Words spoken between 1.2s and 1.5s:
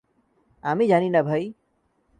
ভাই।